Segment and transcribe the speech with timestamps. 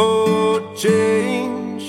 [0.00, 1.84] for change.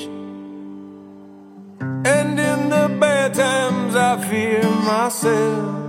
[2.16, 5.82] And in the bad times, I fear myself.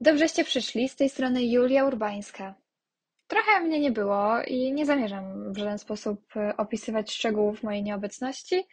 [0.00, 2.54] Dobrzeście przyszli, z tej strony Julia Urbańska.
[3.26, 8.66] Trochę mnie nie było i nie zamierzam w żaden sposób e, opisywać szczegółów mojej nieobecności.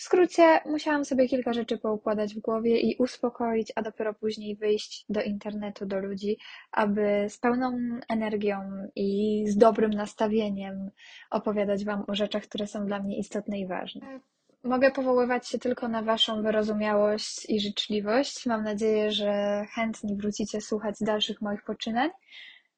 [0.00, 5.04] W skrócie, musiałam sobie kilka rzeczy poukładać w głowie i uspokoić, a dopiero później wyjść
[5.08, 6.38] do internetu, do ludzi,
[6.72, 8.58] aby z pełną energią
[8.96, 10.90] i z dobrym nastawieniem
[11.30, 14.20] opowiadać Wam o rzeczach, które są dla mnie istotne i ważne.
[14.64, 18.46] Mogę powoływać się tylko na Waszą wyrozumiałość i życzliwość.
[18.46, 22.10] Mam nadzieję, że chętnie wrócicie słuchać dalszych moich poczynań.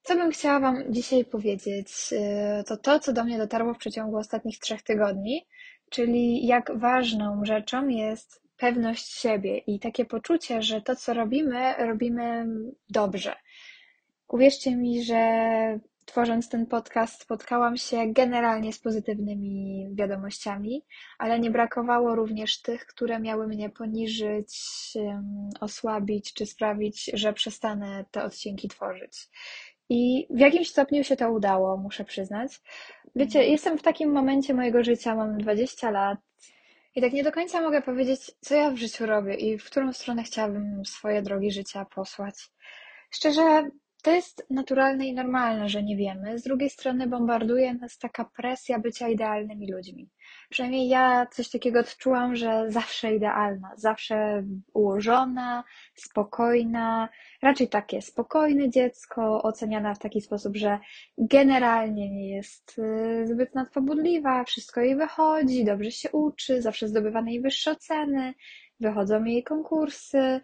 [0.02, 4.16] Co bym chciała Wam dzisiaj powiedzieć, y, to to, co do mnie dotarło w przeciągu
[4.16, 5.46] ostatnich trzech tygodni,
[5.92, 12.46] czyli jak ważną rzeczą jest pewność siebie i takie poczucie, że to, co robimy, robimy
[12.90, 13.34] dobrze.
[14.28, 15.18] Uwierzcie mi, że
[16.04, 20.84] tworząc ten podcast, spotkałam się generalnie z pozytywnymi wiadomościami,
[21.18, 24.58] ale nie brakowało również tych, które miały mnie poniżyć,
[25.60, 29.28] osłabić czy sprawić, że przestanę te odcinki tworzyć.
[29.94, 32.60] I w jakimś stopniu się to udało, muszę przyznać.
[33.16, 33.52] Wiecie, mhm.
[33.52, 36.18] jestem w takim momencie mojego życia, mam 20 lat
[36.94, 39.92] i tak nie do końca mogę powiedzieć, co ja w życiu robię i w którą
[39.92, 42.34] stronę chciałabym swoje drogi życia posłać.
[43.10, 43.70] Szczerze,
[44.02, 46.38] to jest naturalne i normalne, że nie wiemy.
[46.38, 50.10] Z drugiej strony bombarduje nas taka presja bycia idealnymi ludźmi.
[50.50, 55.64] Przynajmniej ja coś takiego odczułam, że zawsze idealna, zawsze ułożona,
[55.94, 57.08] spokojna,
[57.42, 60.78] raczej takie spokojne dziecko, oceniana w taki sposób, że
[61.18, 67.70] generalnie nie jest y, zbyt nadpobudliwa, wszystko jej wychodzi, dobrze się uczy, zawsze zdobywa najwyższe
[67.70, 68.34] oceny,
[68.80, 70.40] wychodzą jej konkursy,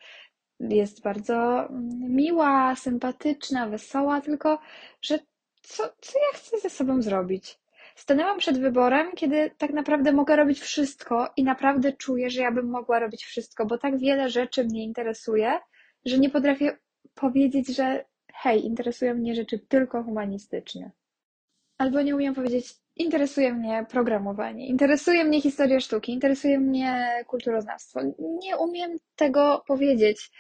[0.60, 4.58] jest bardzo mm, miła, sympatyczna, wesoła, tylko
[5.02, 5.18] że
[5.62, 7.58] co, co ja chcę ze sobą zrobić?
[7.96, 12.70] Stanęłam przed wyborem, kiedy tak naprawdę mogę robić wszystko i naprawdę czuję, że ja bym
[12.70, 15.58] mogła robić wszystko, bo tak wiele rzeczy mnie interesuje,
[16.04, 16.78] że nie potrafię
[17.14, 18.04] powiedzieć, że
[18.34, 20.90] hej, interesują mnie rzeczy tylko humanistyczne.
[21.78, 28.00] Albo nie umiem powiedzieć, interesuje mnie programowanie, interesuje mnie historia sztuki, interesuje mnie kulturoznawstwo.
[28.18, 30.30] Nie umiem tego powiedzieć,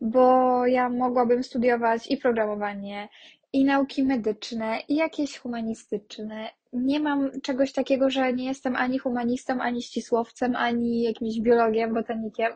[0.00, 3.08] bo ja mogłabym studiować i programowanie,
[3.52, 6.50] i nauki medyczne, i jakieś humanistyczne.
[6.72, 12.52] Nie mam czegoś takiego, że nie jestem ani humanistą, ani ścisłowcem, ani jakimś biologiem, botanikiem.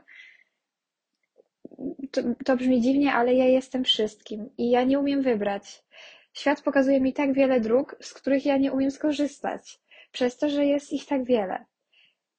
[2.11, 5.83] To, to brzmi dziwnie, ale ja jestem wszystkim i ja nie umiem wybrać.
[6.33, 9.81] Świat pokazuje mi tak wiele dróg, z których ja nie umiem skorzystać,
[10.13, 11.65] przez to, że jest ich tak wiele.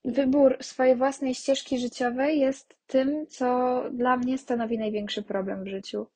[0.06, 6.08] Wybór swojej własnej ścieżki życiowej jest tym, co dla mnie stanowi największy problem w życiu.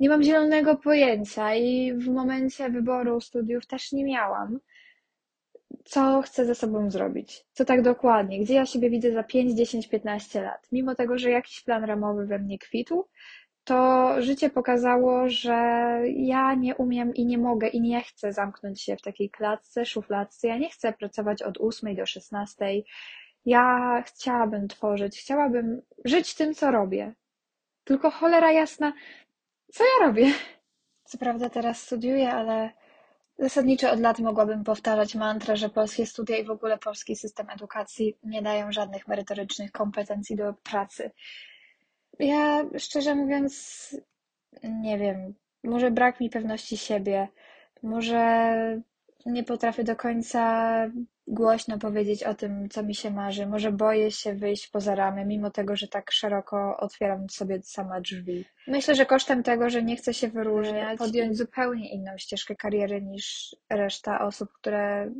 [0.00, 4.60] Nie mam zielonego pojęcia i w momencie wyboru studiów też nie miałam,
[5.84, 7.44] co chcę ze sobą zrobić.
[7.52, 10.68] Co tak dokładnie, gdzie ja siebie widzę za 5, 10, 15 lat.
[10.72, 13.08] Mimo tego, że jakiś plan ramowy we mnie kwitł,
[13.64, 15.52] to życie pokazało, że
[16.16, 20.48] ja nie umiem i nie mogę i nie chcę zamknąć się w takiej klatce, szufladce.
[20.48, 22.82] Ja nie chcę pracować od 8 do 16.
[23.46, 27.14] Ja chciałabym tworzyć, chciałabym żyć tym, co robię.
[27.84, 28.92] Tylko cholera jasna,
[29.72, 30.32] co ja robię?
[31.04, 32.70] Co prawda teraz studiuję, ale
[33.38, 38.18] zasadniczo od lat mogłabym powtarzać mantrę, że polskie studia i w ogóle polski system edukacji
[38.22, 41.10] nie dają żadnych merytorycznych kompetencji do pracy.
[42.18, 43.96] Ja szczerze mówiąc,
[44.62, 45.34] nie wiem,
[45.64, 47.28] może brak mi pewności siebie,
[47.82, 48.80] może
[49.26, 50.74] nie potrafię do końca
[51.26, 53.46] głośno powiedzieć o tym, co mi się marzy.
[53.46, 58.44] Może boję się wyjść poza ramy, mimo tego, że tak szeroko otwieram sobie sama drzwi.
[58.66, 63.56] Myślę, że kosztem tego, że nie chcę się wyróżniać, podjąć zupełnie inną ścieżkę kariery niż
[63.70, 65.10] reszta osób, które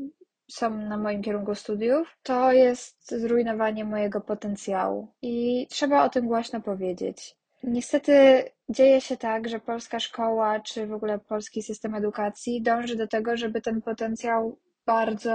[0.51, 5.09] są na moim kierunku studiów, to jest zrujnowanie mojego potencjału.
[5.23, 7.37] I trzeba o tym głośno powiedzieć.
[7.63, 13.09] Niestety dzieje się tak, że polska szkoła, czy w ogóle polski system edukacji dąży do
[13.09, 15.33] tego, żeby ten potencjał bardzo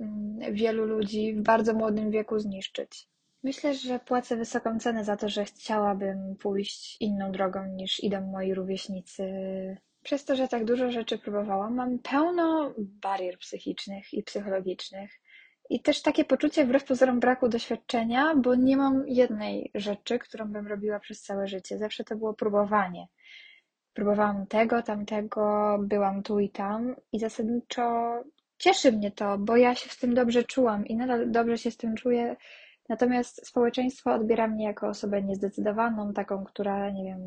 [0.00, 3.08] mm, wielu ludzi w bardzo młodym wieku zniszczyć.
[3.42, 8.54] Myślę, że płacę wysoką cenę za to, że chciałabym pójść inną drogą niż idą moi
[8.54, 9.24] rówieśnicy.
[10.02, 15.10] Przez to, że tak dużo rzeczy próbowałam, mam pełno barier psychicznych i psychologicznych.
[15.70, 20.66] I też takie poczucie wbrew pozorom braku doświadczenia, bo nie mam jednej rzeczy, którą bym
[20.66, 21.78] robiła przez całe życie.
[21.78, 23.06] Zawsze to było próbowanie.
[23.92, 28.14] Próbowałam tego, tamtego, byłam tu i tam i zasadniczo
[28.58, 31.76] cieszy mnie to, bo ja się z tym dobrze czułam i nadal dobrze się z
[31.76, 32.36] tym czuję.
[32.88, 37.20] Natomiast społeczeństwo odbiera mnie jako osobę niezdecydowaną, taką, która, nie wiem,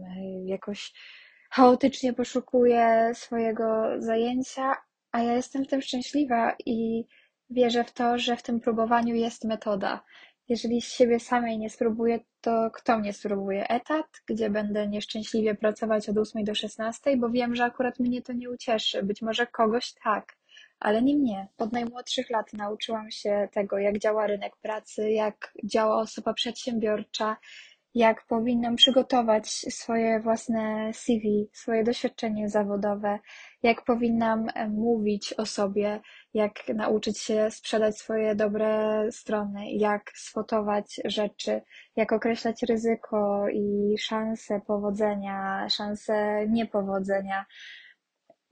[0.45, 0.93] jakoś
[1.53, 4.75] chaotycznie poszukuje swojego zajęcia,
[5.11, 7.05] a ja jestem w tym szczęśliwa i
[7.49, 10.03] wierzę w to, że w tym próbowaniu jest metoda.
[10.49, 13.67] Jeżeli z siebie samej nie spróbuję, to kto mnie spróbuje?
[13.67, 18.33] Etat, gdzie będę nieszczęśliwie pracować od 8 do 16, bo wiem, że akurat mnie to
[18.33, 19.03] nie ucieszy.
[19.03, 20.37] Być może kogoś tak,
[20.79, 21.47] ale nie mnie.
[21.57, 27.37] Od najmłodszych lat nauczyłam się tego, jak działa rynek pracy, jak działa osoba przedsiębiorcza,
[27.95, 33.19] jak powinnam przygotować swoje własne CV, swoje doświadczenie zawodowe,
[33.63, 36.01] jak powinnam e, mówić o sobie,
[36.33, 41.61] jak nauczyć się sprzedać swoje dobre strony, jak sfotować rzeczy,
[41.95, 47.45] jak określać ryzyko i szanse powodzenia, szanse niepowodzenia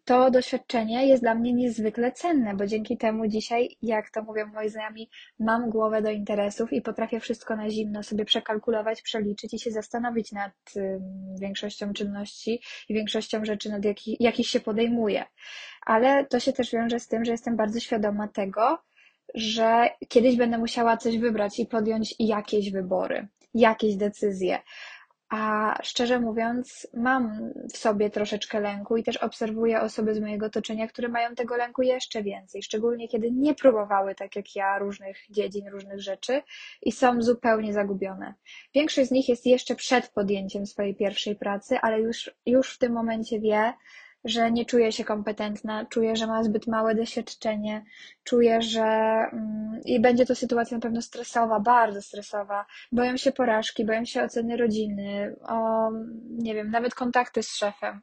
[0.05, 4.69] to doświadczenie jest dla mnie niezwykle cenne, bo dzięki temu dzisiaj, jak to mówią moi
[4.69, 5.09] znajomi,
[5.39, 10.31] mam głowę do interesów i potrafię wszystko na zimno sobie przekalkulować, przeliczyć i się zastanowić
[10.31, 10.53] nad
[11.41, 15.25] większością czynności i większością rzeczy, nad jakich, jakich się podejmuję.
[15.85, 18.77] Ale to się też wiąże z tym, że jestem bardzo świadoma tego,
[19.35, 24.59] że kiedyś będę musiała coś wybrać i podjąć jakieś wybory, jakieś decyzje.
[25.31, 30.87] A szczerze mówiąc, mam w sobie troszeczkę lęku i też obserwuję osoby z mojego otoczenia,
[30.87, 35.67] które mają tego lęku jeszcze więcej, szczególnie kiedy nie próbowały, tak jak ja, różnych dziedzin,
[35.67, 36.41] różnych rzeczy
[36.81, 38.33] i są zupełnie zagubione.
[38.75, 42.93] Większość z nich jest jeszcze przed podjęciem swojej pierwszej pracy, ale już, już w tym
[42.93, 43.73] momencie wie,
[44.23, 47.85] że nie czuje się kompetentna, czuje, że ma zbyt małe doświadczenie,
[48.23, 52.65] czuje, że mm, i będzie to sytuacja na pewno stresowa, bardzo stresowa.
[52.91, 55.89] Boją się porażki, boją się oceny rodziny, o,
[56.29, 58.01] nie wiem, nawet kontakty z szefem.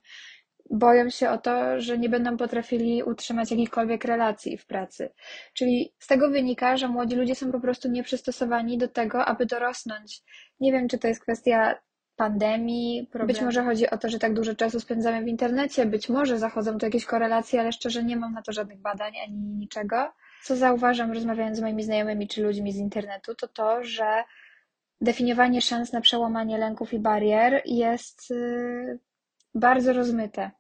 [0.71, 5.11] Boją się o to, że nie będą potrafili utrzymać jakichkolwiek relacji w pracy.
[5.55, 10.23] Czyli z tego wynika, że młodzi ludzie są po prostu nieprzystosowani do tego, aby dorosnąć.
[10.61, 11.75] Nie wiem, czy to jest kwestia
[12.19, 13.07] pandemii.
[13.11, 13.27] Problem.
[13.27, 16.79] Być może chodzi o to, że tak dużo czasu spędzamy w internecie, być może zachodzą
[16.79, 20.13] tu jakieś korelacje, ale szczerze nie mam na to żadnych badań ani niczego.
[20.43, 24.25] Co zauważam, rozmawiając z moimi znajomymi czy ludźmi z internetu, to to, że
[25.01, 28.99] definiowanie szans na przełamanie lęków i barier jest y,
[29.55, 30.51] bardzo rozmyte.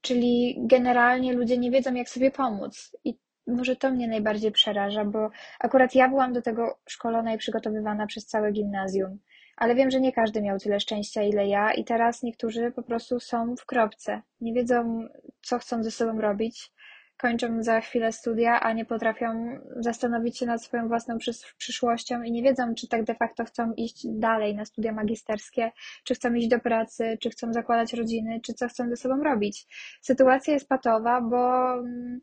[0.00, 2.96] Czyli generalnie ludzie nie wiedzą, jak sobie pomóc.
[3.04, 5.30] I może to mnie najbardziej przeraża, bo
[5.60, 9.18] akurat ja byłam do tego szkolona i przygotowywana przez całe gimnazjum
[9.56, 13.20] ale wiem, że nie każdy miał tyle szczęścia, ile ja, i teraz niektórzy po prostu
[13.20, 14.22] są w kropce.
[14.40, 15.08] Nie wiedzą,
[15.42, 16.72] co chcą ze sobą robić,
[17.16, 21.18] kończą za chwilę studia, a nie potrafią zastanowić się nad swoją własną
[21.58, 25.72] przyszłością i nie wiedzą, czy tak de facto chcą iść dalej na studia magisterskie,
[26.04, 29.66] czy chcą iść do pracy, czy chcą zakładać rodziny, czy co chcą ze sobą robić.
[30.02, 32.20] Sytuacja jest patowa, bo mm,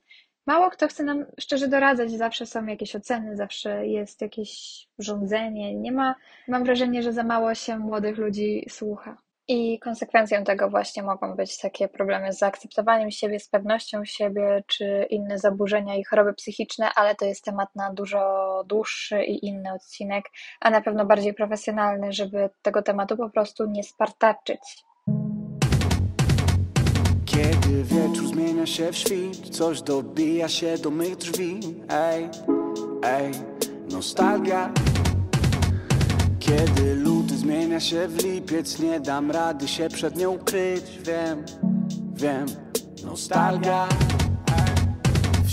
[0.48, 5.75] Mało kto chce nam szczerze doradzać, zawsze są jakieś oceny, zawsze jest jakieś rządzenie.
[5.75, 6.16] Nie ma,
[6.48, 9.18] mam wrażenie, że za mało się młodych ludzi słucha.
[9.47, 15.06] I konsekwencją tego właśnie mogą być takie problemy z zaakceptowaniem siebie, z pewnością siebie, czy
[15.09, 20.26] inne zaburzenia i choroby psychiczne, ale to jest temat na dużo dłuższy i inny odcinek,
[20.62, 24.83] a na pewno bardziej profesjonalny, żeby tego tematu po prostu nie spartaczyć.
[27.33, 31.59] Kiedy wieczór zmienia się w świt Coś dobija się do mych drzwi.
[31.90, 32.30] Ej,
[33.04, 33.31] ej,
[33.92, 34.71] nostalgia.
[36.40, 40.83] Kiedy luty zmienia się w lipiec Nie dam rady się przed nią ukryć.
[41.06, 41.44] Wiem,
[42.16, 42.45] wiem,
[43.06, 43.87] nostalgia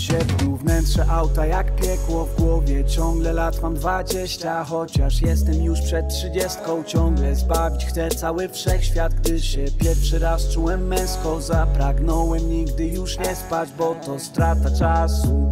[0.01, 2.85] sierpniu wnętrze auta jak piekło w głowie.
[2.85, 6.83] Ciągle lat mam dwadzieścia Chociaż jestem już przed trzydziestką.
[6.83, 11.41] Ciągle zbawić chcę cały wszechświat Gdy się pierwszy raz czułem męsko.
[11.41, 15.49] Zapragnąłem nigdy już nie spać Bo to strata czasu.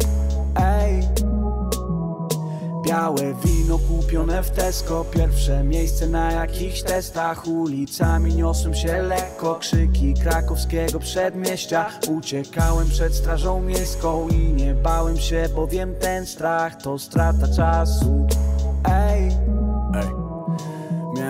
[0.56, 1.29] Ej
[2.90, 5.04] Białe wino kupione w Tesco.
[5.04, 7.46] Pierwsze miejsce na jakichś testach.
[7.46, 9.54] Ulicami niosłem się lekko.
[9.54, 11.86] Krzyki krakowskiego przedmieścia.
[12.08, 18.26] Uciekałem przed strażą miejską I nie bałem się, bowiem ten strach To strata czasu.
[18.84, 19.59] Ej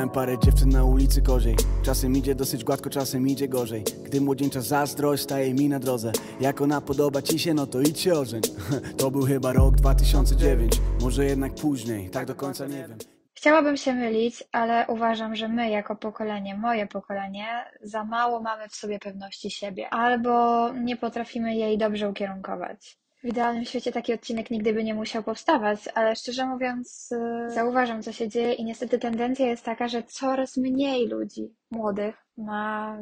[0.00, 1.56] Miałem parę dziewczyn na ulicy gorzej.
[1.82, 3.84] Czasem idzie dosyć gładko, czasem idzie gorzej.
[4.04, 6.12] Gdy młodzieńcza zazdrość staje mi na drodze.
[6.40, 8.42] Jak ona podoba ci się, no to idź się ożeń.
[8.98, 12.98] To był chyba rok 2009 Może jednak później, tak do końca nie wiem.
[13.34, 17.46] Chciałabym się mylić, ale uważam, że my jako pokolenie, moje pokolenie,
[17.82, 22.98] za mało mamy w sobie pewności siebie, albo nie potrafimy jej dobrze ukierunkować.
[23.20, 28.02] W idealnym świecie taki odcinek nigdy by nie musiał powstawać, ale szczerze mówiąc, y, zauważam,
[28.02, 32.98] co się dzieje i niestety tendencja jest taka, że coraz mniej ludzi młodych ma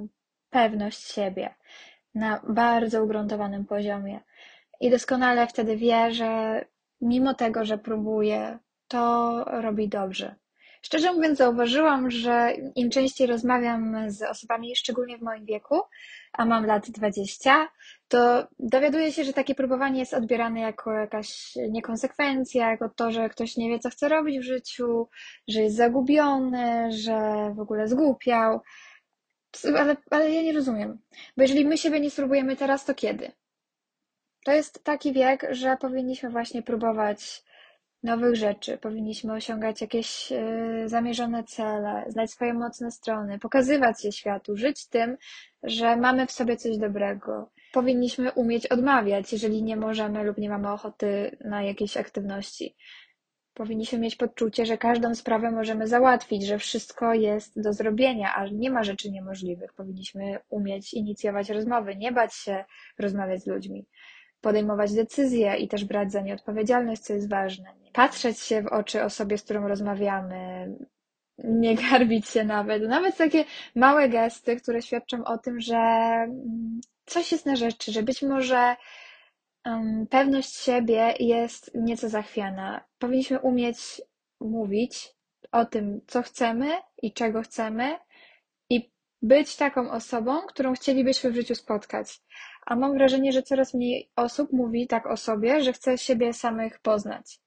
[0.51, 1.55] pewność siebie
[2.15, 4.21] na bardzo ugruntowanym poziomie.
[4.81, 6.65] I doskonale wtedy wie, że
[7.01, 8.59] mimo tego, że próbuje,
[8.89, 10.35] to robi dobrze.
[10.83, 15.81] Szczerze mówiąc, zauważyłam, że im częściej rozmawiam z osobami, szczególnie w moim wieku,
[16.32, 17.68] a mam lat 20,
[18.08, 23.56] to dowiaduję się, że takie próbowanie jest odbierane jako jakaś niekonsekwencja, jako to, że ktoś
[23.56, 25.08] nie wie, co chce robić w życiu,
[25.49, 28.61] że jest zagubiony, że w ogóle zgłupiał.
[29.78, 30.99] Ale, ale ja nie rozumiem,
[31.37, 33.32] bo jeżeli my siebie nie spróbujemy teraz, to kiedy?
[34.44, 37.44] To jest taki wiek, że powinniśmy właśnie próbować
[38.02, 44.57] nowych rzeczy, powinniśmy osiągać jakieś y, zamierzone cele, znać swoje mocne strony, pokazywać się światu,
[44.57, 45.17] żyć tym,
[45.62, 47.50] że mamy w sobie coś dobrego.
[47.73, 52.76] Powinniśmy umieć odmawiać, jeżeli nie możemy lub nie mamy ochoty na jakieś aktywności.
[53.55, 58.71] Powinniśmy mieć poczucie, że każdą sprawę możemy załatwić, że wszystko jest do zrobienia, a nie
[58.71, 59.73] ma rzeczy niemożliwych.
[59.75, 62.64] Powinniśmy umieć inicjować rozmowy, nie bać się
[62.99, 63.87] rozmawiać z ludźmi
[64.40, 67.73] podejmować decyzje i też brać za nie odpowiedzialność, co jest ważne.
[67.92, 70.68] Patrzeć się w oczy osobie, z którą rozmawiamy,
[71.38, 72.83] nie garbić się nawet.
[72.83, 78.02] Nawet takie małe gesty, które świadczą o tym, że mm, coś jest na rzeczy, że
[78.02, 78.76] być może
[79.66, 82.85] um, pewność siebie jest nieco zachwiana.
[82.99, 83.78] Powinniśmy umieć
[84.40, 85.09] mówić
[85.52, 86.71] o tym, co chcemy
[87.02, 87.99] i czego chcemy,
[88.71, 88.92] i
[89.23, 92.21] być taką osobą, którą chcielibyśmy w życiu spotkać
[92.69, 96.81] a mam wrażenie, że coraz mniej osób mówi tak o sobie, że chce siebie samych
[96.81, 97.41] poznać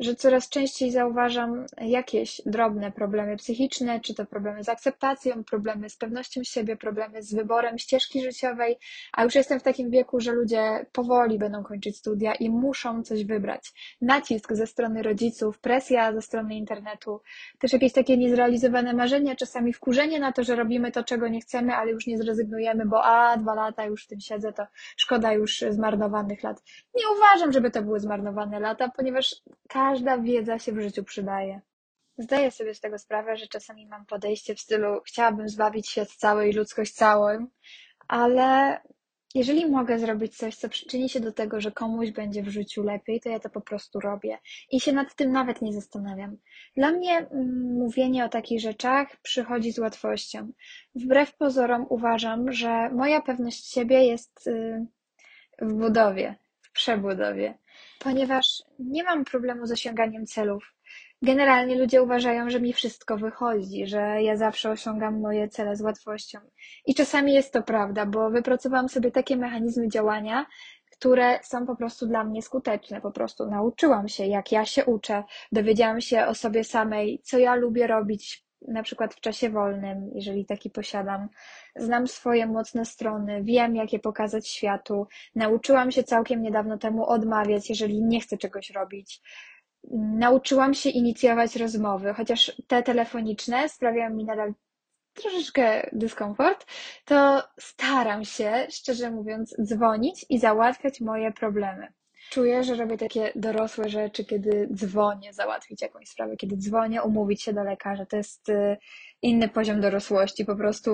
[0.00, 5.96] że coraz częściej zauważam jakieś drobne problemy psychiczne, czy to problemy z akceptacją, problemy z
[5.96, 8.78] pewnością siebie, problemy z wyborem ścieżki życiowej,
[9.12, 13.24] a już jestem w takim wieku, że ludzie powoli będą kończyć studia i muszą coś
[13.24, 13.72] wybrać.
[14.00, 17.20] Nacisk ze strony rodziców, presja ze strony internetu,
[17.58, 21.74] też jakieś takie niezrealizowane marzenia, czasami wkurzenie na to, że robimy to, czego nie chcemy,
[21.74, 24.66] ale już nie zrezygnujemy, bo a, dwa lata już w tym siedzę, to
[24.96, 26.62] szkoda już zmarnowanych lat.
[26.94, 29.36] Nie uważam, żeby to były zmarnowane lata, ponieważ
[29.68, 31.60] każdy każda wiedza się w życiu przydaje.
[32.18, 36.48] Zdaję sobie z tego sprawę, że czasami mam podejście w stylu chciałabym zbawić świat cały
[36.48, 37.46] i ludzkość całą,
[38.08, 38.80] ale
[39.34, 43.20] jeżeli mogę zrobić coś, co przyczyni się do tego, że komuś będzie w życiu lepiej,
[43.20, 44.38] to ja to po prostu robię
[44.70, 46.36] i się nad tym nawet nie zastanawiam.
[46.76, 50.52] Dla mnie mm, mówienie o takich rzeczach przychodzi z łatwością.
[50.94, 54.86] Wbrew pozorom uważam, że moja pewność siebie jest y,
[55.62, 57.58] w budowie, w przebudowie
[58.04, 60.74] ponieważ nie mam problemu z osiąganiem celów.
[61.22, 66.38] Generalnie ludzie uważają, że mi wszystko wychodzi, że ja zawsze osiągam moje cele z łatwością.
[66.86, 70.46] I czasami jest to prawda, bo wypracowałam sobie takie mechanizmy działania,
[70.92, 73.00] które są po prostu dla mnie skuteczne.
[73.00, 77.54] Po prostu nauczyłam się, jak ja się uczę, dowiedziałam się o sobie samej, co ja
[77.54, 81.28] lubię robić, na przykład w czasie wolnym, jeżeli taki posiadam.
[81.76, 85.06] Znam swoje mocne strony, wiem, jak je pokazać światu.
[85.34, 89.20] Nauczyłam się całkiem niedawno temu odmawiać, jeżeli nie chcę czegoś robić.
[90.18, 94.54] Nauczyłam się inicjować rozmowy, chociaż te telefoniczne sprawiają mi nadal
[95.14, 96.66] troszeczkę dyskomfort,
[97.04, 101.92] to staram się, szczerze mówiąc, dzwonić i załatwiać moje problemy.
[102.30, 107.52] Czuję, że robię takie dorosłe rzeczy, kiedy dzwonię załatwić jakąś sprawę, kiedy dzwonię umówić się
[107.52, 108.06] do lekarza.
[108.06, 108.76] To jest y,
[109.22, 110.44] inny poziom dorosłości.
[110.44, 110.90] Po prostu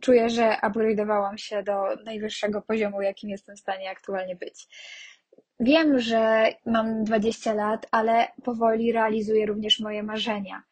[0.00, 4.66] czuję, że upgrade'owałam się do najwyższego poziomu, jakim jestem w stanie aktualnie być.
[5.60, 10.62] Wiem, że mam 20 lat, ale powoli realizuję również moje marzenia.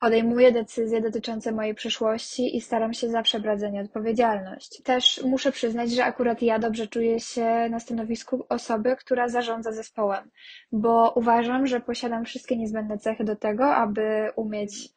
[0.00, 4.82] Podejmuję decyzje dotyczące mojej przyszłości i staram się zawsze brać za nie odpowiedzialność.
[4.82, 10.30] Też muszę przyznać, że akurat ja dobrze czuję się na stanowisku osoby, która zarządza zespołem,
[10.72, 14.88] bo uważam, że posiadam wszystkie niezbędne cechy do tego, aby umieć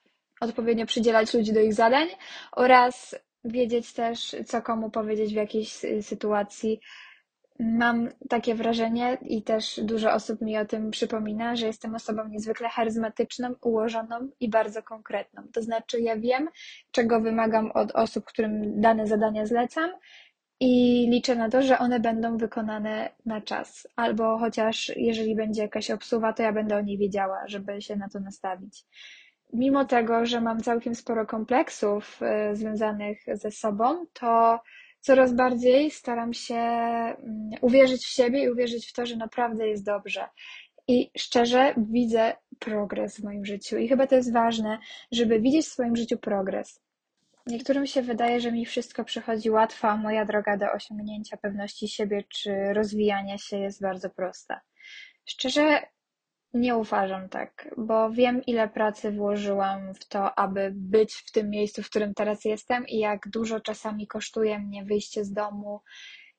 [0.42, 2.08] odpowiednio przydzielać ludzi do ich zadań
[2.52, 6.80] oraz wiedzieć też, co komu powiedzieć w jakiejś sytuacji,
[7.60, 12.70] Mam takie wrażenie i też dużo osób mi o tym przypomina, że jestem osobą niezwykle
[12.70, 15.44] charyzmatyczną, ułożoną i bardzo konkretną.
[15.54, 16.50] To znaczy, ja wiem,
[16.92, 19.92] czego wymagam od osób, którym dane zadania zlecam,
[20.60, 23.88] i liczę na to, że one będą wykonane na czas.
[23.96, 28.10] Albo chociaż jeżeli będzie jakaś obsuwa, to ja będę o niej wiedziała, żeby się na
[28.10, 28.84] to nastawić.
[29.54, 32.20] Mimo tego, że mam całkiem sporo kompleksów
[32.52, 34.60] y, związanych ze sobą, to
[35.04, 39.86] coraz bardziej staram się mm, uwierzyć w siebie i uwierzyć w to, że naprawdę jest
[39.86, 40.30] dobrze.
[40.88, 43.78] I szczerze widzę progres w moim życiu.
[43.78, 44.80] I chyba to jest ważne,
[45.12, 46.82] żeby widzieć w swoim życiu progres.
[47.48, 52.24] Niektórym się wydaje, że mi wszystko przychodzi łatwo, a moja droga do osiągnięcia pewności siebie
[52.30, 54.62] czy rozwijania się jest bardzo prosta.
[55.26, 55.82] Szczerze
[56.54, 61.84] nie uważam tak, bo wiem, ile pracy włożyłam w to, aby być w tym miejscu,
[61.84, 65.82] w którym teraz jestem i jak dużo czasami kosztuje mnie wyjście z domu,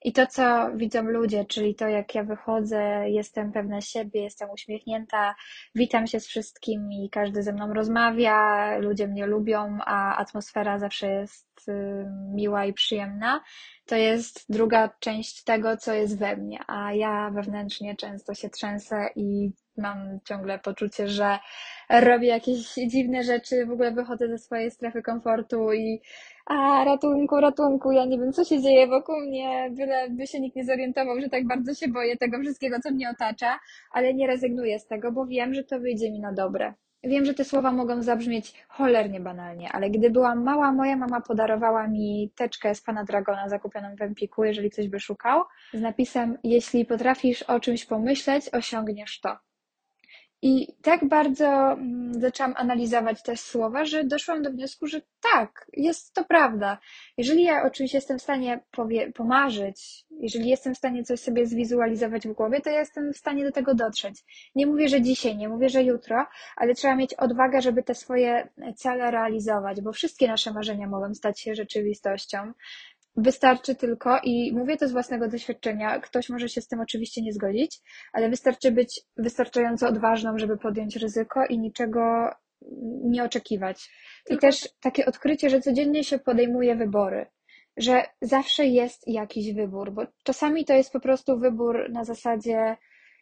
[0.04, 5.34] i to, co widzą ludzie, czyli to, jak ja wychodzę, jestem pewna siebie, jestem uśmiechnięta,
[5.74, 11.68] witam się z wszystkimi, każdy ze mną rozmawia, ludzie mnie lubią, a atmosfera zawsze jest
[11.68, 13.40] y, miła i przyjemna,
[13.86, 19.08] to jest druga część tego, co jest we mnie, a ja wewnętrznie często się trzęsę
[19.16, 21.38] i mam ciągle poczucie, że
[21.90, 26.00] robię jakieś dziwne rzeczy, w ogóle wychodzę ze swojej strefy komfortu i
[26.46, 30.56] a ratunku, ratunku, ja nie wiem, co się dzieje wokół mnie, byle by się nikt
[30.56, 33.58] nie zorientował, że tak bardzo się boję tego wszystkiego, co mnie otacza,
[33.92, 36.74] ale nie rezygnuję z tego, bo wiem, że to wyjdzie mi na dobre.
[37.04, 41.88] Wiem, że te słowa mogą zabrzmieć cholernie banalnie, ale gdy byłam mała, moja mama podarowała
[41.88, 46.84] mi teczkę z pana Dragona zakupioną w Empiku, jeżeli ktoś by szukał, z napisem: Jeśli
[46.84, 49.36] potrafisz o czymś pomyśleć, osiągniesz to.
[50.46, 55.00] I tak bardzo mm, zaczęłam analizować te słowa, że doszłam do wniosku, że
[55.32, 56.78] tak, jest to prawda.
[57.16, 61.46] Jeżeli ja o czymś jestem w stanie powie- pomarzyć, jeżeli jestem w stanie coś sobie
[61.46, 64.24] zwizualizować w głowie, to ja jestem w stanie do tego dotrzeć.
[64.54, 68.48] Nie mówię, że dzisiaj, nie mówię, że jutro, ale trzeba mieć odwagę, żeby te swoje
[68.76, 72.52] cele realizować, bo wszystkie nasze marzenia mogą stać się rzeczywistością.
[73.16, 77.32] Wystarczy tylko, i mówię to z własnego doświadczenia, ktoś może się z tym oczywiście nie
[77.32, 77.80] zgodzić,
[78.12, 82.30] ale wystarczy być wystarczająco odważną, żeby podjąć ryzyko i niczego
[83.04, 83.90] nie oczekiwać.
[84.30, 87.26] I też takie odkrycie, że codziennie się podejmuje wybory,
[87.76, 92.76] że zawsze jest jakiś wybór, bo czasami to jest po prostu wybór na zasadzie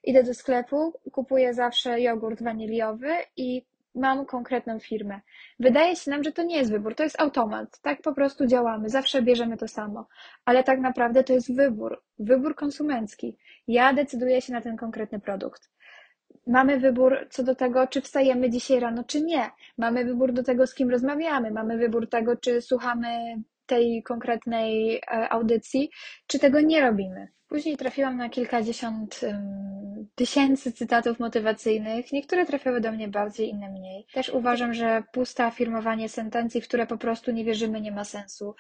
[0.05, 5.21] idę do sklepu, kupuję zawsze jogurt waniliowy i mam konkretną firmę.
[5.61, 7.81] Wydaje się nam, że to nie jest wybór, to jest automat.
[7.83, 10.09] Tak po prostu działamy, zawsze bierzemy to samo.
[10.45, 13.39] Ale tak naprawdę to jest wybór, wybór konsumencki.
[13.69, 15.71] Ja decyduję się na ten konkretny produkt.
[16.47, 19.51] Mamy wybór co do tego, czy wstajemy dzisiaj rano, czy nie.
[19.79, 21.51] Mamy wybór do tego, z kim rozmawiamy.
[21.51, 25.91] Mamy wybór tego, czy słuchamy tej konkretnej e, audycji,
[26.27, 27.29] czy tego nie robimy.
[27.49, 32.13] Później trafiłam na kilkadziesiąt um, tysięcy cytatów motywacyjnych.
[32.13, 34.07] Niektóre trafiały do mnie bardziej, inne mniej.
[34.13, 38.55] Też uważam, że puste afirmowanie sentencji, w które po prostu nie wierzymy, nie ma sensu.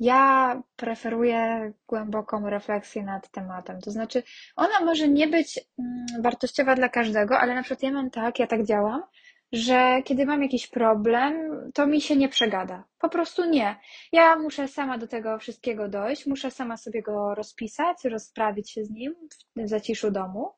[0.00, 3.80] Ja preferuję głęboką refleksję nad tematem.
[3.80, 4.22] To znaczy,
[4.56, 8.46] ona może nie być um, wartościowa dla każdego, ale na przykład ja mam tak, ja
[8.46, 9.02] tak działam,
[9.52, 11.34] że kiedy mam jakiś problem,
[11.74, 12.84] to mi się nie przegada.
[12.98, 13.76] Po prostu nie.
[14.12, 18.90] Ja muszę sama do tego wszystkiego dojść, muszę sama sobie go rozpisać, rozprawić się z
[18.90, 19.14] nim
[19.56, 20.52] w zaciszu domu.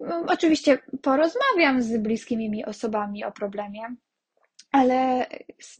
[0.00, 3.82] Mm, oczywiście porozmawiam z bliskimi mi osobami o problemie,
[4.72, 5.26] ale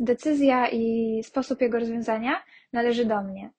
[0.00, 3.50] decyzja i sposób jego rozwiązania należy do mnie.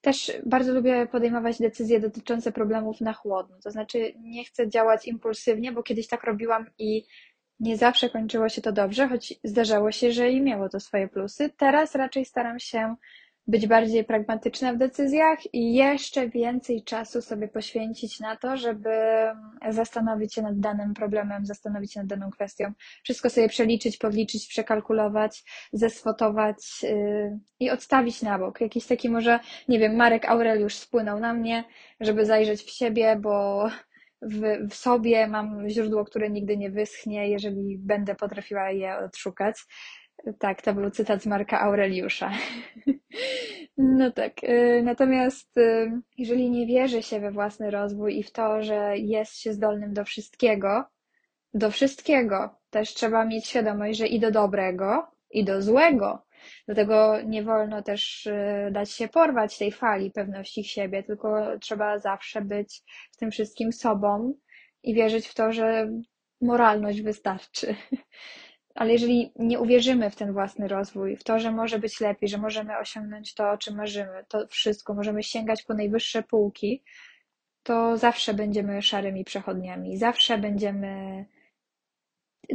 [0.00, 3.56] Też bardzo lubię podejmować decyzje dotyczące problemów na chłodno.
[3.64, 7.04] To znaczy, nie chcę działać impulsywnie, bo kiedyś tak robiłam i
[7.60, 11.50] nie zawsze kończyło się to dobrze, choć zdarzało się, że i miało to swoje plusy.
[11.56, 12.96] Teraz raczej staram się
[13.46, 18.90] być bardziej pragmatyczna w decyzjach i jeszcze więcej czasu sobie poświęcić na to, żeby
[19.70, 22.72] zastanowić się nad danym problemem, zastanowić się nad daną kwestią.
[23.02, 28.60] Wszystko sobie przeliczyć, podliczyć, przekalkulować, zeswotować yy, i odstawić na bok.
[28.60, 31.64] Jakiś taki może, nie wiem, Marek Aureliusz spłynął na mnie,
[32.00, 33.68] żeby zajrzeć w siebie, bo
[34.24, 39.56] w, w sobie mam źródło, które nigdy nie wyschnie, jeżeli będę potrafiła je odszukać.
[40.38, 42.30] Tak, to był cytat z Marka Aureliusza.
[43.76, 44.44] No tak.
[44.44, 49.38] Y, natomiast y, jeżeli nie wierzy się we własny rozwój i w to, że jest
[49.38, 50.84] się zdolnym do wszystkiego,
[51.54, 56.22] do wszystkiego też trzeba mieć świadomość, że i do dobrego, i do złego.
[56.66, 62.40] Dlatego nie wolno też y, dać się porwać tej fali pewności siebie, tylko trzeba zawsze
[62.42, 64.34] być w tym wszystkim sobą
[64.82, 65.90] i wierzyć w to, że
[66.40, 67.74] moralność wystarczy.
[68.74, 72.38] Ale jeżeli nie uwierzymy w ten własny rozwój, w to, że może być lepiej, że
[72.38, 76.82] możemy osiągnąć to, o czym marzymy, to wszystko, możemy sięgać po najwyższe półki,
[77.62, 81.24] to zawsze będziemy szarymi przechodniami, zawsze będziemy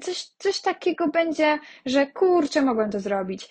[0.01, 3.49] coś, coś takiego będzie, że kurczę, mogłem to zrobić.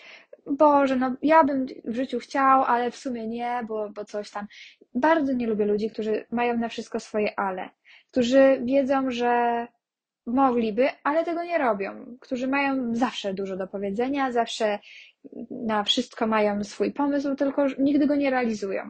[0.50, 4.46] Boże, no ja bym w życiu chciał, ale w sumie nie, bo, bo coś tam.
[4.94, 7.70] Bardzo nie lubię ludzi, którzy mają na wszystko swoje ale,
[8.10, 9.66] którzy wiedzą, że
[10.26, 14.78] mogliby, ale tego nie robią, którzy mają zawsze dużo do powiedzenia, zawsze
[15.50, 18.82] na wszystko mają swój pomysł, tylko nigdy go nie realizują.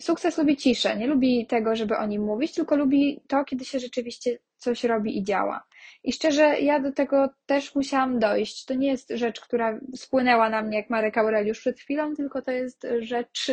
[0.00, 3.78] Sukces lubi ciszę, nie lubi tego, żeby o nim mówić, tylko lubi to, kiedy się
[3.78, 5.64] rzeczywiście coś robi i działa.
[6.04, 8.64] I szczerze, ja do tego też musiałam dojść.
[8.64, 12.50] To nie jest rzecz, która spłynęła na mnie jak Marek Aureliusz przed chwilą, tylko to
[12.50, 13.52] jest rzecz,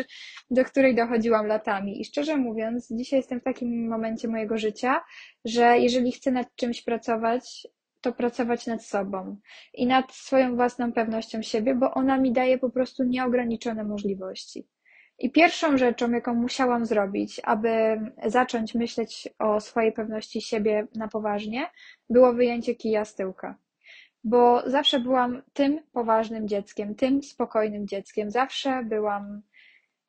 [0.49, 2.01] do której dochodziłam latami.
[2.01, 5.01] I szczerze mówiąc, dzisiaj jestem w takim momencie mojego życia,
[5.45, 7.67] że jeżeli chcę nad czymś pracować,
[8.01, 9.37] to pracować nad sobą
[9.73, 14.67] i nad swoją własną pewnością siebie, bo ona mi daje po prostu nieograniczone możliwości.
[15.19, 21.69] I pierwszą rzeczą, jaką musiałam zrobić, aby zacząć myśleć o swojej pewności siebie na poważnie,
[22.09, 23.57] było wyjęcie kija z tyłka.
[24.23, 29.41] Bo zawsze byłam tym poważnym dzieckiem, tym spokojnym dzieckiem, zawsze byłam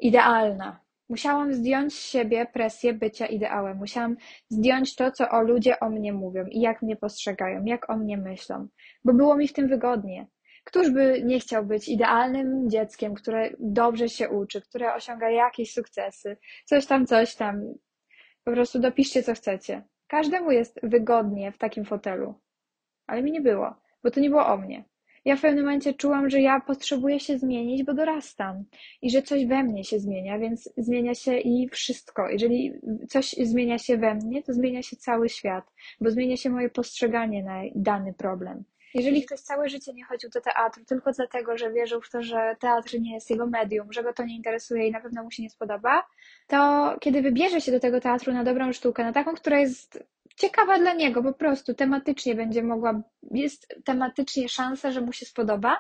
[0.01, 0.81] idealna.
[1.09, 3.79] Musiałam zdjąć z siebie presję bycia ideałem.
[3.79, 4.17] Musiałam
[4.49, 8.17] zdjąć to, co o ludzie o mnie mówią i jak mnie postrzegają, jak o mnie
[8.17, 8.69] myślą,
[9.05, 10.27] bo było mi w tym wygodnie.
[10.67, 16.37] Któż by nie chciał być idealnym dzieckiem, które dobrze się uczy, które osiąga jakieś sukcesy,
[16.65, 17.75] coś tam, coś tam.
[18.45, 19.83] Po prostu dopiszcie, co chcecie.
[20.07, 22.35] Każdemu jest wygodnie w takim fotelu.
[23.07, 23.75] Ale mi nie było,
[24.05, 24.85] bo to nie było o mnie.
[25.25, 28.65] Ja w pewnym momencie czułam, że ja potrzebuję się zmienić, bo dorastam
[29.03, 32.29] i że coś we mnie się zmienia, więc zmienia się i wszystko.
[32.29, 32.73] Jeżeli
[33.09, 35.65] coś zmienia się we mnie, to zmienia się cały świat,
[36.01, 38.65] bo zmienia się moje postrzeganie na dany problem.
[38.95, 42.57] Jeżeli ktoś całe życie nie chodził do teatru tylko dlatego, że wierzył w to, że
[42.61, 45.43] teatr nie jest jego medium, że go to nie interesuje i na pewno mu się
[45.43, 46.07] nie spodoba,
[46.47, 50.05] to kiedy wybierze się do tego teatru na dobrą sztukę, na taką, która jest
[50.37, 55.77] ciekawa dla niego, po prostu tematycznie będzie mogła, jest tematycznie szansa, że mu się spodoba,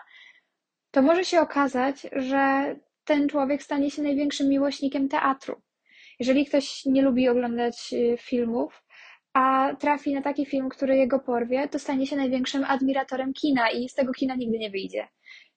[0.90, 5.62] to może się okazać, że ten człowiek stanie się największym miłośnikiem teatru.
[6.18, 8.82] Jeżeli ktoś nie lubi oglądać y, filmów,
[9.36, 13.88] a trafi na taki film, który jego porwie, to stanie się największym admiratorem kina i
[13.88, 15.08] z tego kina nigdy nie wyjdzie.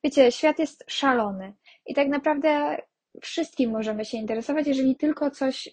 [0.03, 1.53] Wiecie, świat jest szalony
[1.85, 2.77] i tak naprawdę
[3.21, 5.69] wszystkim możemy się interesować, jeżeli tylko coś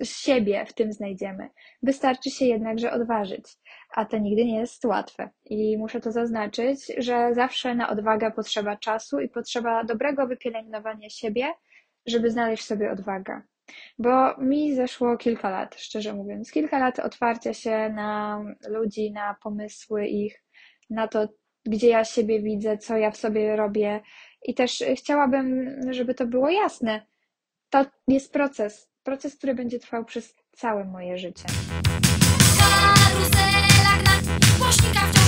[0.00, 1.48] z siebie w tym znajdziemy.
[1.82, 3.44] Wystarczy się jednakże odważyć,
[3.94, 5.30] a to nigdy nie jest łatwe.
[5.44, 11.52] I muszę to zaznaczyć, że zawsze na odwagę potrzeba czasu i potrzeba dobrego wypielęgnowania siebie,
[12.06, 13.42] żeby znaleźć sobie odwagę.
[13.98, 16.50] Bo mi zeszło kilka lat, szczerze mówiąc.
[16.50, 20.42] Kilka lat otwarcia się na ludzi, na pomysły ich,
[20.90, 21.28] na to,
[21.66, 24.00] gdzie ja siebie widzę, co ja w sobie robię.
[24.42, 27.06] I też chciałabym, żeby to było jasne.
[27.70, 28.90] To jest proces.
[29.02, 31.44] Proces, który będzie trwał przez całe moje życie.
[32.58, 34.04] Karuzelach
[34.94, 35.19] na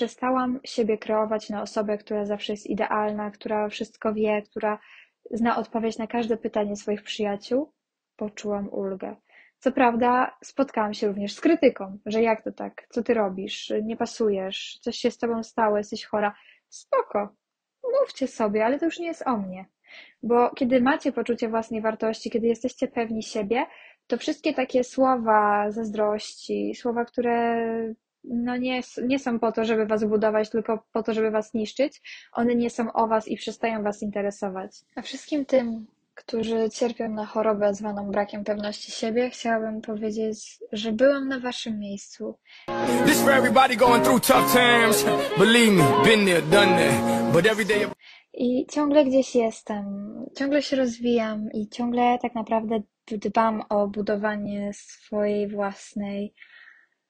[0.00, 4.78] przestałam siebie kreować na osobę, która zawsze jest idealna, która wszystko wie, która
[5.30, 7.72] zna odpowiedź na każde pytanie swoich przyjaciół,
[8.16, 9.16] poczułam ulgę.
[9.58, 13.96] Co prawda, spotkałam się również z krytyką, że jak to tak, co ty robisz, nie
[13.96, 16.34] pasujesz, coś się z tobą stało, jesteś chora.
[16.68, 17.28] Spoko,
[18.00, 19.64] mówcie sobie, ale to już nie jest o mnie.
[20.22, 23.66] Bo kiedy macie poczucie własnej wartości, kiedy jesteście pewni siebie,
[24.06, 30.04] to wszystkie takie słowa zazdrości, słowa, które no nie, nie są po to, żeby was
[30.04, 32.02] budować, tylko po to, żeby was niszczyć.
[32.32, 34.72] One nie są o was i przestają was interesować.
[34.96, 41.28] A wszystkim tym, którzy cierpią na chorobę zwaną brakiem pewności siebie, chciałabym powiedzieć, że byłam
[41.28, 42.38] na waszym miejscu.
[48.34, 49.84] I ciągle gdzieś jestem,
[50.38, 56.34] ciągle się rozwijam i ciągle tak naprawdę dbam o budowanie swojej własnej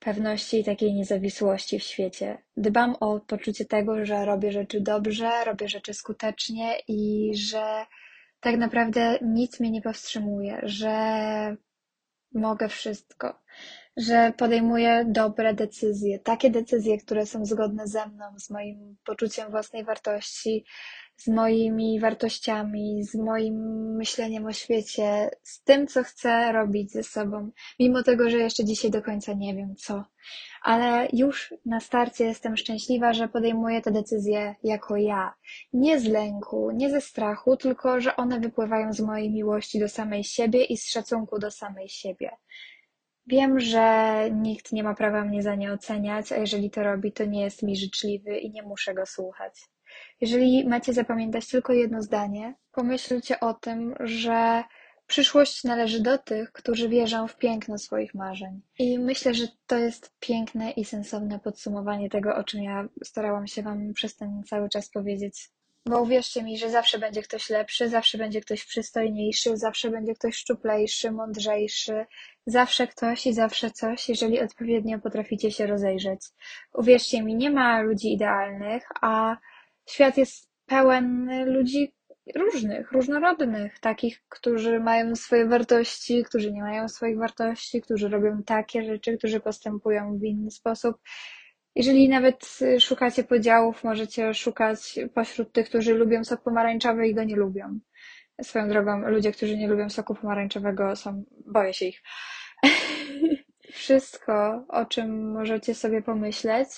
[0.01, 2.39] pewności i takiej niezawisłości w świecie.
[2.57, 7.87] Dbam o poczucie tego, że robię rzeczy dobrze, robię rzeczy skutecznie i że
[8.41, 10.91] tak naprawdę nic mnie nie powstrzymuje, że
[12.35, 13.41] mogę wszystko,
[13.97, 19.85] że podejmuję dobre decyzje, takie decyzje, które są zgodne ze mną, z moim poczuciem własnej
[19.85, 20.65] wartości,
[21.21, 23.55] z moimi wartościami, z moim
[23.97, 28.91] myśleniem o świecie, z tym, co chcę robić ze sobą, mimo tego, że jeszcze dzisiaj
[28.91, 30.05] do końca nie wiem co.
[30.63, 35.35] Ale już na starcie jestem szczęśliwa, że podejmuję te decyzje jako ja.
[35.73, 40.25] Nie z lęku, nie ze strachu, tylko że one wypływają z mojej miłości do samej
[40.25, 42.31] siebie i z szacunku do samej siebie.
[43.27, 47.25] Wiem, że nikt nie ma prawa mnie za nie oceniać, a jeżeli to robi, to
[47.25, 49.55] nie jest mi życzliwy i nie muszę go słuchać.
[50.21, 54.65] Jeżeli macie zapamiętać tylko jedno zdanie, pomyślcie o tym, że
[55.07, 58.61] przyszłość należy do tych, którzy wierzą w piękno swoich marzeń.
[58.79, 63.63] I myślę, że to jest piękne i sensowne podsumowanie tego, o czym ja starałam się
[63.63, 65.51] Wam przez ten cały czas powiedzieć.
[65.87, 70.37] Bo uwierzcie mi, że zawsze będzie ktoś lepszy, zawsze będzie ktoś przystojniejszy, zawsze będzie ktoś
[70.37, 72.07] szczuplejszy, mądrzejszy,
[72.47, 76.21] zawsze ktoś i zawsze coś, jeżeli odpowiednio potraficie się rozejrzeć.
[76.75, 79.37] Uwierzcie mi, nie ma ludzi idealnych, a
[79.91, 81.95] świat jest pełen ludzi
[82.35, 88.85] różnych, różnorodnych, takich, którzy mają swoje wartości, którzy nie mają swoich wartości, którzy robią takie
[88.85, 90.97] rzeczy, którzy postępują w inny sposób.
[91.75, 97.37] Jeżeli nawet szukacie podziałów, możecie szukać pośród tych, którzy lubią sok pomarańczowy i go nie
[97.37, 97.79] lubią.
[98.43, 102.03] Swoją drogą, ludzie, którzy nie lubią soku pomarańczowego, są, boję się ich.
[103.73, 106.69] Wszystko, o czym możecie sobie pomyśleć,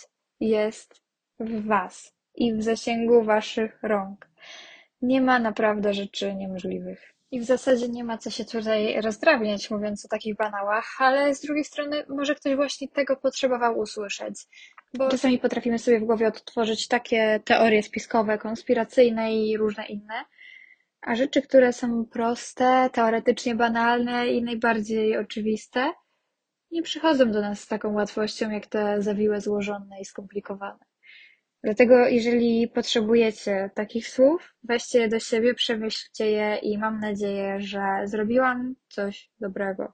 [0.40, 1.02] jest
[1.40, 4.28] w Was i w zasięgu Waszych rąk.
[5.02, 7.12] Nie ma naprawdę rzeczy niemożliwych.
[7.30, 11.40] I w zasadzie nie ma co się tutaj rozdrabniać, mówiąc o takich banałach, ale z
[11.40, 14.34] drugiej strony może ktoś właśnie tego potrzebował usłyszeć.
[14.94, 20.24] Bo czasami potrafimy sobie w głowie odtworzyć takie teorie spiskowe, konspiracyjne i różne inne,
[21.02, 25.92] a rzeczy, które są proste, teoretycznie banalne i najbardziej oczywiste,
[26.70, 30.91] nie przychodzą do nas z taką łatwością, jak te zawiłe, złożone i skomplikowane.
[31.64, 37.82] Dlatego, jeżeli potrzebujecie takich słów, weźcie je do siebie, przemyślcie je i mam nadzieję, że
[38.04, 39.92] zrobiłam coś dobrego.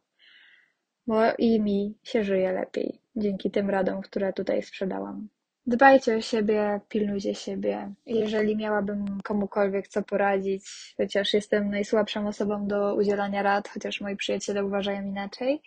[1.07, 5.29] Bo i mi się żyje lepiej dzięki tym radom, które tutaj sprzedałam.
[5.67, 7.95] Dbajcie o siebie, pilnujcie siebie.
[8.07, 14.65] Jeżeli miałabym komukolwiek co poradzić, chociaż jestem najsłabszą osobą do udzielania rad, chociaż moi przyjaciele
[14.65, 15.63] uważają inaczej,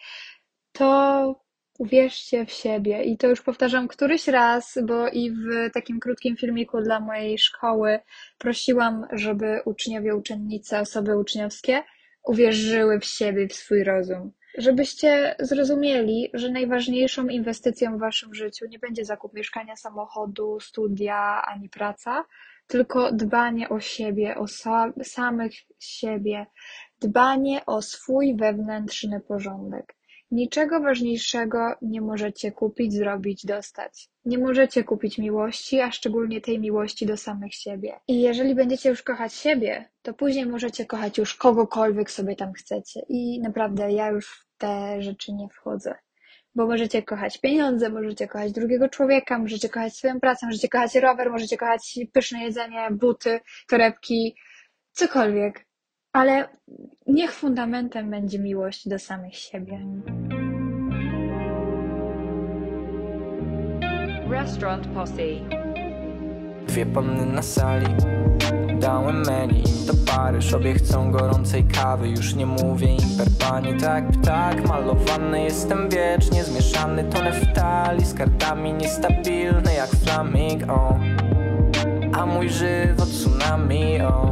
[0.72, 1.42] to
[1.80, 3.04] uwierzcie w siebie.
[3.04, 8.00] I to już powtarzam któryś raz, bo i w takim krótkim filmiku dla mojej szkoły
[8.38, 11.84] prosiłam, żeby uczniowie, uczennice, osoby uczniowskie
[12.24, 14.32] uwierzyły w siebie, w swój rozum.
[14.58, 21.70] Żebyście zrozumieli, że najważniejszą inwestycją w waszym życiu nie będzie zakup mieszkania, samochodu, studia ani
[21.70, 22.26] praca,
[22.68, 26.46] tylko dbanie o siebie, o sa samych siebie,
[27.02, 29.96] dbanie o swój wewnętrzny porządek.
[30.32, 34.10] Niczego ważniejszego nie możecie kupić, zrobić, dostać.
[34.26, 38.00] Nie możecie kupić miłości, a szczególnie tej miłości do samych siebie.
[38.08, 43.02] I jeżeli będziecie już kochać siebie, to później możecie kochać już kogokolwiek sobie tam chcecie.
[43.10, 45.96] I naprawdę ja już w te rzeczy nie wchodzę.
[46.56, 51.32] Bo możecie kochać pieniądze, możecie kochać drugiego człowieka, możecie kochać swoją pracę, możecie kochać rower,
[51.32, 54.36] możecie kochać pyszne jedzenie, buty, torebki,
[54.92, 55.66] cokolwiek
[56.14, 56.48] ale
[57.08, 59.80] niech fundamentem będzie miłość do samych siebie.
[64.30, 65.24] Restaurant Posse.
[66.68, 67.86] Dwie panny na sali
[68.80, 73.78] Dałem menu im do Paryż Obie chcą gorącej kawy Już nie mówię im per pani
[73.78, 78.06] Tak, ptak malowany Jestem wiecznie zmieszany To neftali.
[78.06, 80.96] Z kartami Niestabilny jak flaming, oh.
[82.14, 84.31] A mój żywot tsunami, oh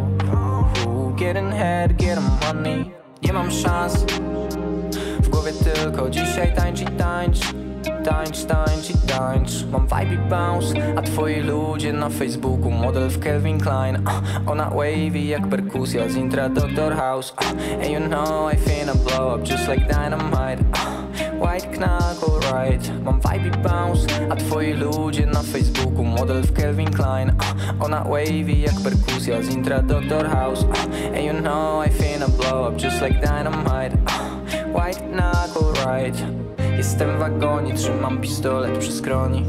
[1.19, 2.91] getting head, get money.
[3.23, 4.05] Nie mam szans.
[5.21, 7.39] W głowie tylko dzisiaj tańcz i tańcz.
[8.05, 9.65] Tańcz, tańcz i tańcz.
[9.71, 10.73] Mam vibe i bounce.
[10.97, 13.95] A twoi ludzie na Facebooku Model w Calvin Klein.
[13.95, 17.34] Uh, Ona wavy jak perkusja z intra Doctor House.
[17.41, 20.60] Uh, And you know I finna blow up just like dynamite.
[20.73, 20.98] Uh,
[21.39, 23.04] White knuckle right.
[23.04, 27.30] Mam vibe i bounce A twoi ludzie na Facebooku Model w Calvin Klein.
[27.30, 30.63] Uh, Ona wavy jak perkusja z intra Doctor House.
[30.63, 30.69] Uh,
[31.15, 33.93] And you know I finna blow up just like dynamite.
[34.08, 34.39] Uh,
[34.73, 36.15] White knuckle right.
[36.78, 39.45] Jestem w wagonie, trzymam pistolet przy skroni.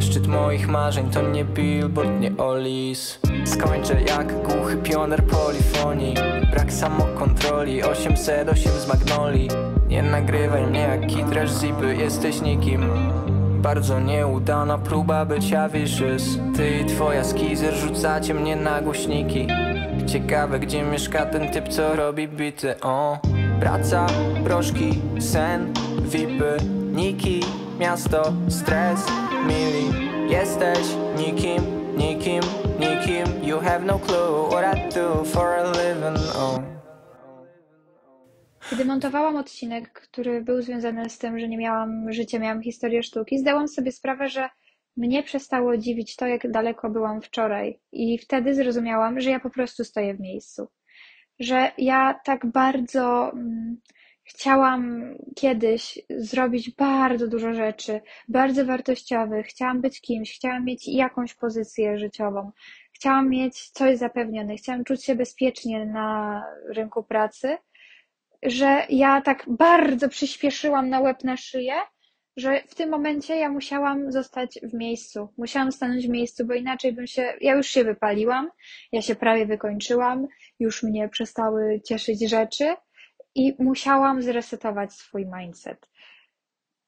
[0.00, 3.20] Szczyt moich marzeń to nie billboard, nie olis.
[3.44, 6.14] Skończę jak głuchy pioner polifonii.
[6.50, 9.48] Brak samokontroli, 808 z Magnoli
[9.88, 12.90] Nie nagrywaj mnie jak kitraż zipy, jesteś nikim.
[13.62, 19.46] Bardzo nieudana próba bycia vicious Ty i twoja skizer rzucacie mnie na głośniki.
[20.06, 23.18] Ciekawe gdzie mieszka ten typ co robi bity, o
[23.60, 24.06] Praca,
[24.44, 26.56] proszki, sen, vipy
[26.92, 27.40] Niki,
[27.80, 29.06] miasto, stres,
[29.46, 30.08] mili.
[30.30, 30.86] Jesteś
[31.18, 31.62] nikim,
[31.96, 32.42] nikim,
[32.80, 33.44] nikim.
[33.44, 36.18] You have no clue what I do for a living.
[36.34, 36.77] Oh.
[38.70, 43.38] Kiedy montowałam odcinek, który był związany z tym, że nie miałam życia, miałam historię sztuki,
[43.38, 44.48] zdałam sobie sprawę, że
[44.96, 47.80] mnie przestało dziwić to, jak daleko byłam wczoraj.
[47.92, 50.68] I wtedy zrozumiałam, że ja po prostu stoję w miejscu.
[51.38, 53.76] Że ja tak bardzo mm,
[54.24, 59.46] chciałam kiedyś zrobić bardzo dużo rzeczy, bardzo wartościowych.
[59.46, 62.52] Chciałam być kimś, chciałam mieć jakąś pozycję życiową.
[62.92, 67.58] Chciałam mieć coś zapewnione, chciałam czuć się bezpiecznie na rynku pracy,
[68.42, 71.74] że ja tak bardzo przyspieszyłam na łeb na szyję,
[72.36, 75.28] że w tym momencie ja musiałam zostać w miejscu.
[75.38, 77.34] Musiałam stanąć w miejscu, bo inaczej bym się.
[77.40, 78.50] Ja już się wypaliłam,
[78.92, 80.26] ja się prawie wykończyłam,
[80.60, 82.74] już mnie przestały cieszyć rzeczy
[83.34, 85.88] i musiałam zresetować swój mindset.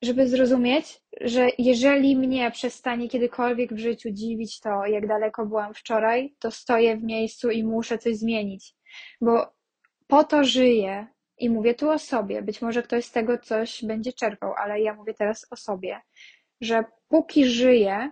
[0.02, 6.34] Żeby zrozumieć, że jeżeli mnie przestanie kiedykolwiek w życiu dziwić to, jak daleko byłam wczoraj,
[6.38, 8.74] to stoję w miejscu i muszę coś zmienić.
[9.20, 9.52] Bo
[10.06, 11.06] po to żyję,
[11.40, 14.94] i mówię tu o sobie, być może ktoś z tego coś będzie czerpał, ale ja
[14.94, 16.00] mówię teraz o sobie,
[16.60, 18.10] że póki żyję,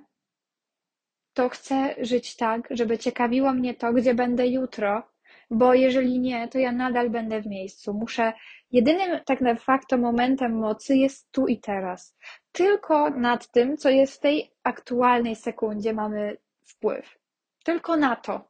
[1.34, 5.02] to chcę żyć tak, żeby ciekawiło mnie to, gdzie będę jutro,
[5.50, 7.94] bo jeżeli nie, to ja nadal będę w miejscu.
[7.94, 8.32] Muszę,
[8.70, 12.16] jedynym tak de facto momentem mocy jest tu i teraz.
[12.52, 17.18] Tylko nad tym, co jest w tej aktualnej sekundzie, mamy wpływ.
[17.64, 18.47] Tylko na to.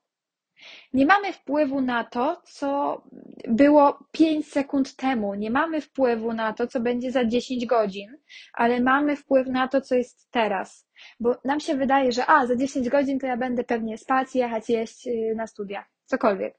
[0.92, 3.02] Nie mamy wpływu na to, co
[3.48, 5.34] było 5 sekund temu.
[5.34, 8.18] Nie mamy wpływu na to, co będzie za 10 godzin,
[8.52, 10.88] ale mamy wpływ na to, co jest teraz.
[11.20, 14.68] Bo nam się wydaje, że a, za 10 godzin to ja będę pewnie spać, jechać,
[14.68, 15.84] jeść y, na studia.
[16.04, 16.54] Cokolwiek.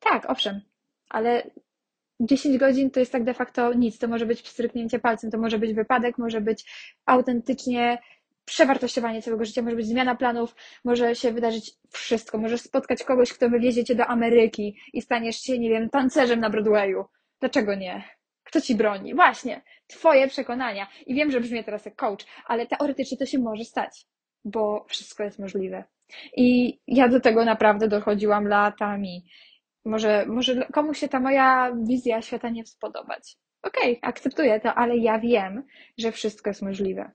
[0.00, 0.60] Tak, owszem,
[1.08, 1.50] ale
[2.20, 3.98] 10 godzin to jest tak de facto nic.
[3.98, 6.64] To może być pstryknięcie palcem, to może być wypadek, może być
[7.06, 7.98] autentycznie
[8.44, 12.38] przewartościowanie całego życia, może być zmiana planów, może się wydarzyć wszystko.
[12.38, 16.50] Możesz spotkać kogoś, kto wywiezie cię do Ameryki i staniesz się, nie wiem, tancerzem na
[16.50, 17.04] Broadwayu.
[17.40, 18.04] Dlaczego nie?
[18.44, 19.14] Kto ci broni?
[19.14, 20.86] Właśnie, twoje przekonania.
[21.06, 24.06] I wiem, że brzmi teraz jak coach, ale teoretycznie to się może stać,
[24.44, 25.84] bo wszystko jest możliwe.
[26.36, 29.24] I ja do tego naprawdę dochodziłam latami.
[29.84, 33.36] Może, może komuś się ta moja wizja świata nie spodobać.
[33.62, 35.66] Okej, okay, akceptuję to, ale ja wiem,
[35.98, 37.10] że wszystko jest możliwe.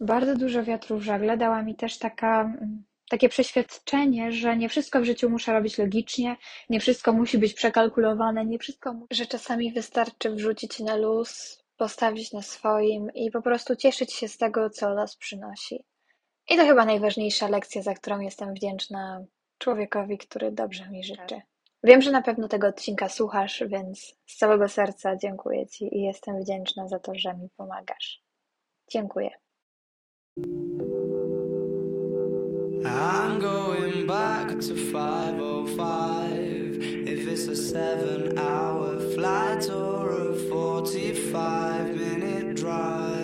[0.00, 5.00] Bardzo dużo wiatru w żagle dała mi też taka, mm, takie przeświadczenie, że nie wszystko
[5.00, 6.36] w życiu muszę robić logicznie,
[6.68, 12.42] nie wszystko musi być przekalkulowane, nie wszystko, że czasami wystarczy wrzucić na luz, postawić na
[12.42, 15.84] swoim i po prostu cieszyć się z tego, co los przynosi.
[16.50, 19.24] I to chyba najważniejsza lekcja, za którą jestem wdzięczna
[19.58, 21.40] człowiekowi, który dobrze mi życzy.
[21.82, 26.40] Wiem, że na pewno tego odcinka słuchasz, więc z całego serca dziękuję Ci i jestem
[26.40, 28.22] wdzięczna za to, że mi pomagasz.
[28.90, 29.30] Dziękuję.
[32.84, 42.56] I'm going back to 505 If it's a seven hour flight or a 45 minute
[42.56, 43.17] drive